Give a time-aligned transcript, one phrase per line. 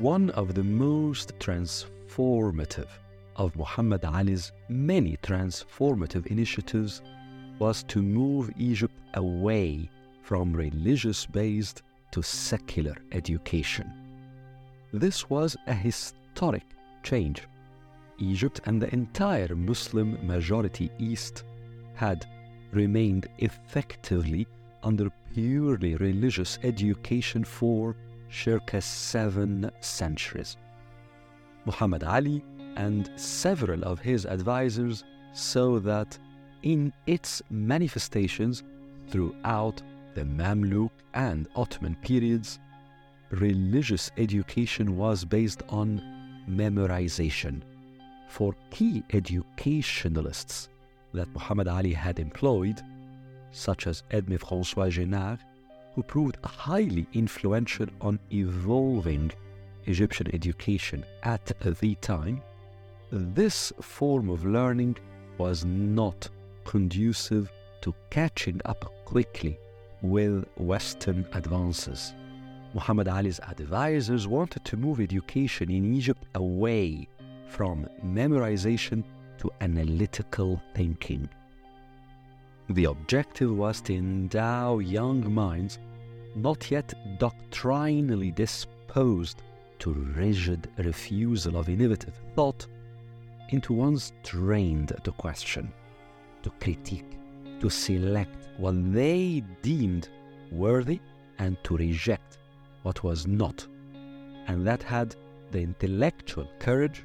[0.00, 2.86] One of the most transformative
[3.34, 7.02] of Muhammad Ali's many transformative initiatives
[7.58, 9.90] was to move Egypt away
[10.22, 11.82] from religious based
[12.12, 13.90] to secular education.
[14.92, 17.42] This was a historic change.
[18.20, 21.42] Egypt and the entire Muslim majority East
[21.94, 22.24] had
[22.70, 24.46] remained effectively
[24.84, 27.96] under purely religious education for
[28.30, 30.56] circa seven centuries.
[31.64, 32.44] Muhammad Ali
[32.76, 36.18] and several of his advisors saw that
[36.62, 38.62] in its manifestations
[39.08, 39.82] throughout
[40.14, 42.58] the Mamluk and Ottoman periods,
[43.30, 46.02] religious education was based on
[46.48, 47.62] memorization.
[48.28, 50.68] For key educationalists
[51.14, 52.82] that Muhammad Ali had employed,
[53.52, 55.38] such as Edmé François Jomard,
[55.98, 59.32] who proved highly influential on evolving
[59.86, 62.40] Egyptian education at the time,
[63.10, 64.96] this form of learning
[65.38, 66.28] was not
[66.64, 67.50] conducive
[67.80, 69.58] to catching up quickly
[70.00, 72.14] with Western advances.
[72.74, 77.08] Muhammad Ali's advisors wanted to move education in Egypt away
[77.48, 79.02] from memorization
[79.38, 81.28] to analytical thinking.
[82.70, 85.80] The objective was to endow young minds
[86.34, 89.42] not yet doctrinally disposed
[89.78, 92.66] to rigid refusal of innovative thought
[93.50, 95.72] into ones trained to question,
[96.42, 97.18] to critique,
[97.60, 100.08] to select what they deemed
[100.50, 101.00] worthy
[101.38, 102.38] and to reject
[102.82, 103.66] what was not,
[104.46, 105.14] and that had
[105.50, 107.04] the intellectual courage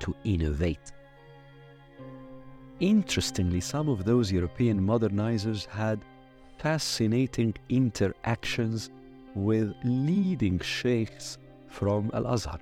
[0.00, 0.92] to innovate.
[2.80, 6.04] Interestingly, some of those European modernizers had
[6.58, 8.90] fascinating interactions
[9.34, 11.38] with leading sheikhs
[11.68, 12.58] from Al Azhar,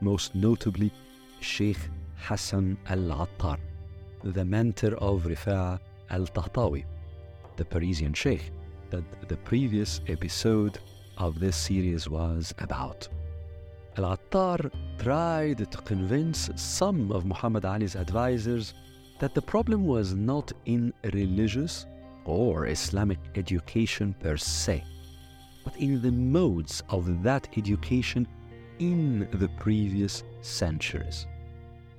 [0.00, 0.92] most notably
[1.40, 1.78] Sheikh
[2.16, 3.58] Hassan Al Attar,
[4.22, 5.78] the mentor of Rifa'
[6.10, 6.84] Al Tahtawi,
[7.56, 8.50] the Parisian sheikh
[8.90, 10.78] that the previous episode
[11.18, 13.08] of this series was about.
[13.96, 18.74] Al Attar tried to convince some of Muhammad Ali's advisors
[19.18, 21.86] that the problem was not in religious
[22.24, 24.84] or Islamic education per se,
[25.64, 28.26] but in the modes of that education
[28.78, 31.26] in the previous centuries.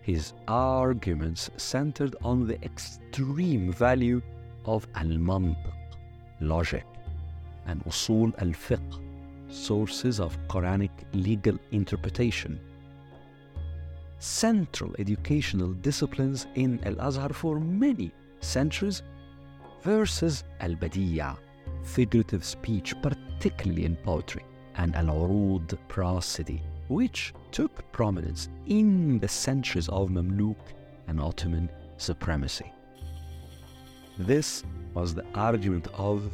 [0.01, 4.21] His arguments centered on the extreme value
[4.65, 5.55] of al-mantiq,
[6.41, 6.85] logic,
[7.65, 9.01] and usul al-fiqh,
[9.49, 12.59] sources of Quranic legal interpretation.
[14.19, 18.11] Central educational disciplines in Al-Azhar for many
[18.41, 19.01] centuries
[19.85, 21.38] versus al-badiya,
[21.84, 24.44] figurative speech, particularly in poetry,
[24.78, 30.57] and al-urud prosody, which took prominence in the centuries of Mamluk
[31.07, 32.72] and Ottoman supremacy.
[34.18, 34.63] This
[34.96, 36.31] was the argument of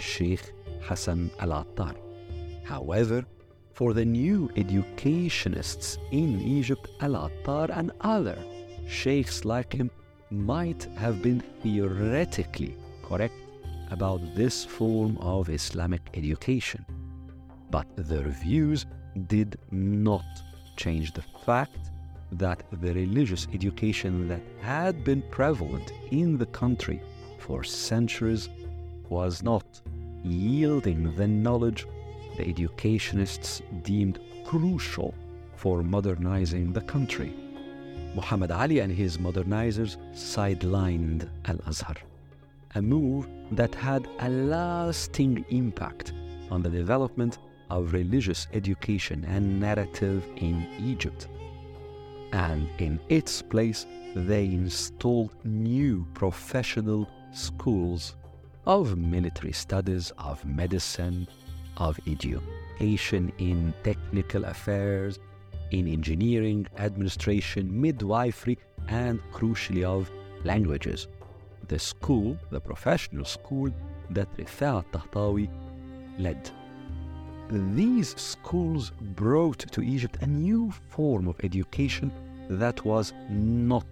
[0.00, 1.94] Sheikh Hassan al-Attar.
[2.64, 3.26] However,
[3.74, 8.38] for the new educationists in Egypt, al-Attar and other
[8.88, 9.90] sheikhs like him
[10.34, 13.34] might have been theoretically correct
[13.90, 16.84] about this form of Islamic education.
[17.70, 18.86] But their views
[19.26, 20.24] did not
[20.76, 21.90] change the fact
[22.32, 27.00] that the religious education that had been prevalent in the country
[27.38, 28.48] for centuries
[29.08, 29.64] was not
[30.24, 31.86] yielding the knowledge
[32.36, 35.14] the educationists deemed crucial
[35.56, 37.32] for modernizing the country.
[38.14, 41.96] Muhammad Ali and his modernizers sidelined Al Azhar,
[42.74, 46.12] a move that had a lasting impact
[46.50, 47.38] on the development
[47.70, 51.28] of religious education and narrative in Egypt.
[52.32, 58.14] And in its place, they installed new professional schools
[58.66, 61.26] of military studies, of medicine,
[61.76, 65.18] of education in technical affairs,
[65.74, 70.10] in engineering, administration, midwifery, and crucially of
[70.44, 71.08] languages.
[71.68, 73.70] The school, the professional school
[74.10, 75.48] that Rifa' Tahtawi
[76.18, 76.50] led.
[77.50, 82.12] These schools brought to Egypt a new form of education
[82.48, 83.86] that was not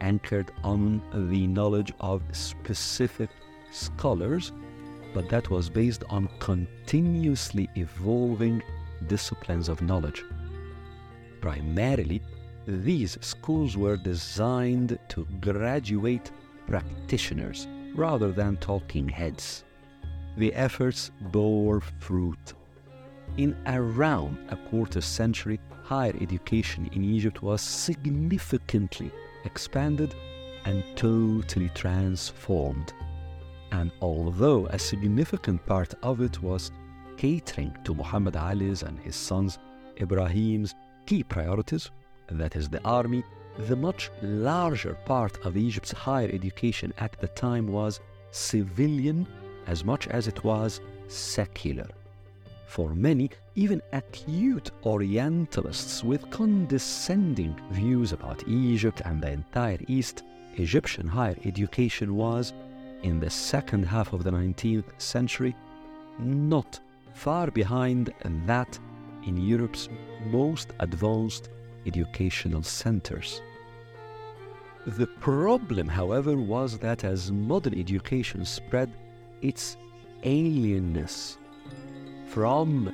[0.00, 1.00] anchored on
[1.30, 3.30] the knowledge of specific
[3.70, 4.52] scholars,
[5.14, 8.62] but that was based on continuously evolving
[9.06, 10.24] disciplines of knowledge.
[11.42, 12.22] Primarily,
[12.66, 16.30] these schools were designed to graduate
[16.66, 19.64] practitioners rather than talking heads.
[20.38, 22.54] The efforts bore fruit.
[23.36, 29.10] in around a quarter century, higher education in Egypt was significantly
[29.44, 30.14] expanded
[30.64, 32.92] and totally transformed.
[33.72, 36.70] And although a significant part of it was
[37.16, 39.58] catering to Muhammad Ali's and his sons
[40.00, 40.74] Ibrahim's
[41.06, 41.90] key priorities,
[42.30, 43.24] that is, the army,
[43.58, 48.00] the much larger part of Egypt's higher education at the time was
[48.30, 49.26] civilian
[49.66, 51.88] as much as it was secular.
[52.66, 60.22] For many, even acute Orientalists with condescending views about Egypt and the entire East,
[60.54, 62.54] Egyptian higher education was,
[63.02, 65.54] in the second half of the 19th century,
[66.18, 66.80] not
[67.12, 68.14] far behind
[68.46, 68.78] that
[69.26, 69.88] in Europe's
[70.26, 71.48] most advanced
[71.86, 73.42] educational centers.
[74.86, 78.92] The problem, however, was that as modern education spread,
[79.40, 79.76] its
[80.24, 81.36] alienness
[82.26, 82.92] from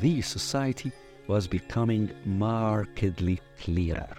[0.00, 0.92] the society
[1.26, 4.16] was becoming markedly clearer.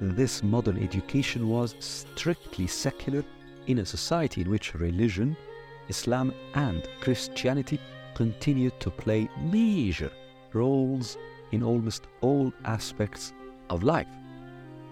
[0.00, 3.24] This modern education was strictly secular
[3.66, 5.36] in a society in which religion,
[5.88, 7.80] Islam, and Christianity
[8.14, 10.10] continued to play major
[10.52, 11.16] roles
[11.52, 13.32] in almost all aspects
[13.68, 14.08] of life.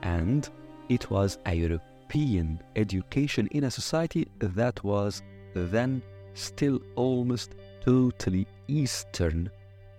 [0.03, 0.49] And
[0.89, 5.23] it was a European education in a society that was
[5.55, 6.03] then
[6.35, 9.51] still almost totally Eastern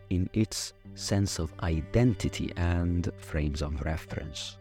[0.09, 4.57] in its sense of identity and frames of reference.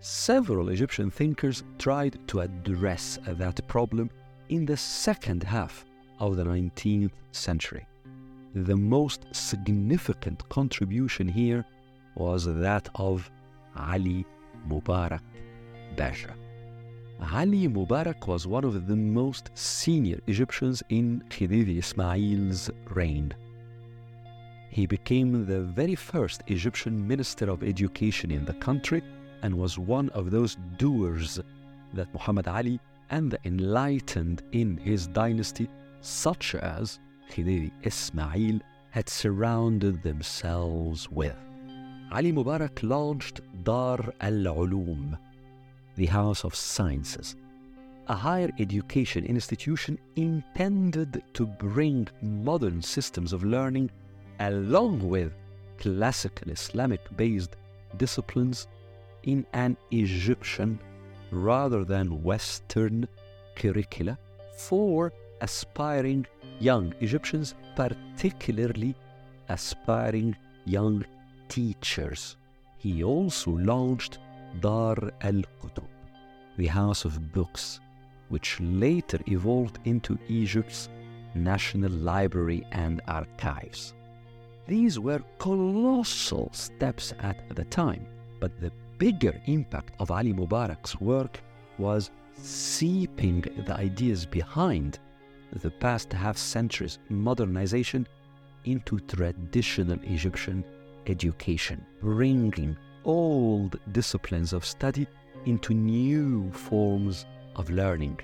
[0.00, 4.10] Several Egyptian thinkers tried to address that problem
[4.48, 5.84] in the second half
[6.18, 7.86] of the 19th century.
[8.54, 11.64] The most significant contribution here
[12.14, 13.30] was that of
[13.76, 14.26] Ali
[14.68, 15.22] Mubarak
[15.96, 16.34] Basha.
[17.32, 23.32] Ali Mubarak was one of the most senior Egyptians in Khedive Ismail's reign.
[24.68, 29.02] He became the very first Egyptian Minister of Education in the country
[29.42, 31.40] and was one of those doers
[31.94, 35.68] that Muhammad Ali and the enlightened in his dynasty,
[36.00, 36.98] such as
[37.38, 41.36] Ismail, had surrounded themselves with.
[42.12, 45.18] Ali Mubarak launched Dar al Ulum,
[45.96, 47.36] the House of Sciences,
[48.08, 53.90] a higher education institution intended to bring modern systems of learning
[54.40, 55.32] along with
[55.78, 57.56] classical Islamic based
[57.96, 58.66] disciplines
[59.22, 60.78] in an Egyptian
[61.30, 63.08] rather than Western
[63.56, 64.18] curricula
[64.56, 66.26] for aspiring
[66.62, 68.94] young Egyptians, particularly
[69.48, 71.04] aspiring young
[71.48, 72.36] teachers.
[72.78, 74.18] He also launched
[74.60, 75.88] Dar al Kutub,
[76.56, 77.80] the House of Books,
[78.28, 80.88] which later evolved into Egypt's
[81.34, 83.94] National Library and Archives.
[84.66, 88.06] These were colossal steps at the time,
[88.40, 91.40] but the bigger impact of Ali Mubarak's work
[91.78, 95.00] was seeping the ideas behind
[95.60, 98.06] the past half century's modernization
[98.64, 100.64] into traditional Egyptian
[101.06, 105.06] education, bringing old disciplines of study
[105.46, 107.26] into new forms
[107.56, 108.18] of learning,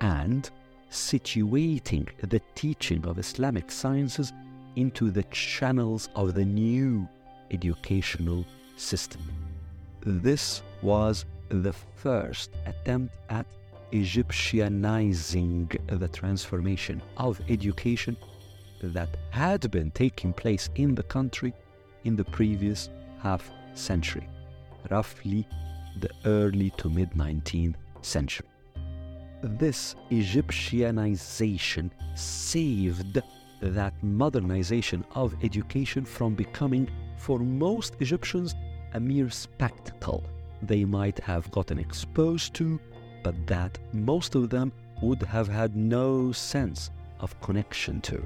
[0.00, 0.50] and
[0.90, 4.32] situating the teaching of Islamic sciences
[4.76, 7.06] into the channels of the new
[7.50, 8.44] educational
[8.76, 9.20] system.
[10.00, 13.46] This was the first attempt at
[13.92, 18.16] Egyptianizing the transformation of education
[18.82, 21.52] that had been taking place in the country
[22.04, 22.88] in the previous
[23.20, 24.28] half century,
[24.90, 25.46] roughly
[26.00, 28.46] the early to mid 19th century.
[29.42, 33.20] This Egyptianization saved
[33.60, 38.54] that modernization of education from becoming, for most Egyptians,
[38.94, 40.24] a mere spectacle
[40.62, 42.78] they might have gotten exposed to,
[43.22, 44.72] but that most of them
[45.02, 48.24] would have had no sense of connection to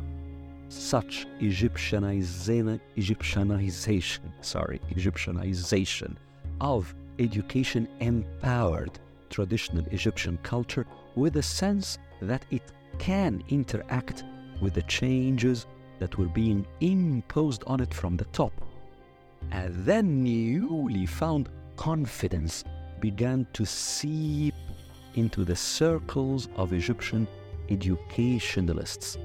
[0.68, 6.16] such Egyptianization, Egyptianization, sorry, Egyptianization
[6.60, 8.98] of education empowered
[9.30, 14.24] traditional Egyptian culture with a sense that it can interact
[14.60, 15.66] with the changes
[15.98, 18.52] that were being imposed on it from the top.
[19.50, 22.64] And then newly found confidence
[23.00, 24.54] began to seep
[25.14, 27.26] into the circles of Egyptian
[27.70, 29.18] educationalists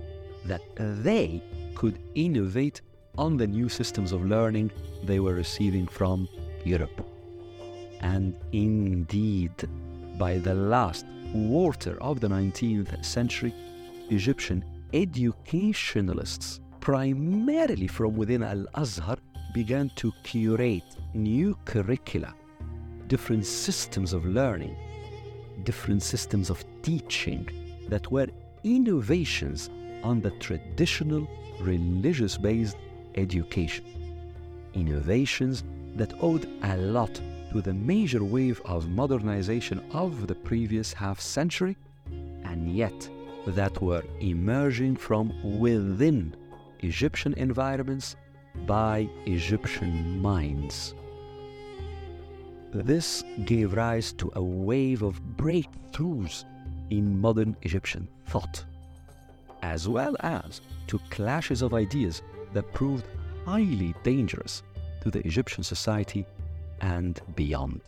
[0.45, 1.41] that they
[1.75, 2.81] could innovate
[3.17, 4.71] on the new systems of learning
[5.03, 6.27] they were receiving from
[6.63, 7.05] Europe.
[8.01, 9.51] And indeed,
[10.17, 13.53] by the last quarter of the 19th century,
[14.09, 19.17] Egyptian educationalists primarily from within Al Azhar,
[19.53, 22.33] began to curate new curricula,
[23.07, 24.75] different systems of learning,
[25.69, 27.43] different systems of teaching
[27.89, 28.29] that were
[28.63, 29.69] innovations
[30.09, 31.23] on the traditional
[31.61, 32.77] religious based
[33.23, 33.85] education.
[34.73, 35.63] Innovations
[35.99, 37.13] that owed a lot
[37.51, 41.75] to the major wave of modernization of the previous half century,
[42.49, 42.99] and yet
[43.45, 45.25] that were emerging from
[45.65, 46.35] within
[46.79, 48.15] Egyptian environments
[48.65, 50.95] by Egyptian minds.
[52.71, 56.45] This gave rise to a wave of breakthroughs
[56.91, 58.63] in modern Egyptian thought,
[59.63, 62.21] as well as to clashes of ideas
[62.53, 63.05] that proved
[63.45, 64.61] highly dangerous
[65.01, 66.25] to the Egyptian society
[66.81, 67.81] and beyond.